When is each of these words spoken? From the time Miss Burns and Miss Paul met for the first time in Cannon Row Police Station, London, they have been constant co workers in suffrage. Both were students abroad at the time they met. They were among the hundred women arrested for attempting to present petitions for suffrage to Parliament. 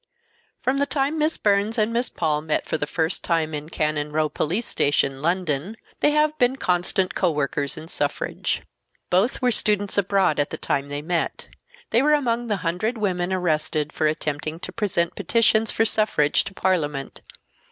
From 0.63 0.77
the 0.79 0.87
time 0.87 1.19
Miss 1.19 1.37
Burns 1.37 1.77
and 1.77 1.93
Miss 1.93 2.09
Paul 2.09 2.41
met 2.41 2.65
for 2.65 2.75
the 2.75 2.87
first 2.87 3.23
time 3.23 3.53
in 3.53 3.69
Cannon 3.69 4.11
Row 4.11 4.29
Police 4.29 4.65
Station, 4.65 5.21
London, 5.21 5.77
they 5.99 6.09
have 6.09 6.35
been 6.39 6.55
constant 6.55 7.13
co 7.13 7.29
workers 7.29 7.77
in 7.77 7.87
suffrage. 7.87 8.63
Both 9.11 9.43
were 9.43 9.51
students 9.51 9.99
abroad 9.99 10.39
at 10.39 10.49
the 10.49 10.57
time 10.57 10.89
they 10.89 11.03
met. 11.03 11.49
They 11.91 12.01
were 12.01 12.13
among 12.13 12.47
the 12.47 12.57
hundred 12.65 12.97
women 12.97 13.31
arrested 13.31 13.93
for 13.93 14.07
attempting 14.07 14.59
to 14.61 14.71
present 14.71 15.13
petitions 15.15 15.71
for 15.71 15.85
suffrage 15.85 16.43
to 16.45 16.53
Parliament. 16.55 17.21